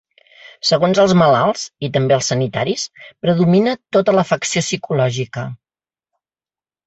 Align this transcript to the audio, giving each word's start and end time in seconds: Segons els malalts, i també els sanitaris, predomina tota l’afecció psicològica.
Segons 0.67 0.99
els 1.01 1.11
malalts, 1.21 1.65
i 1.87 1.89
també 1.97 2.15
els 2.15 2.29
sanitaris, 2.31 2.85
predomina 3.25 3.75
tota 3.97 4.15
l’afecció 4.19 4.63
psicològica. 4.67 5.45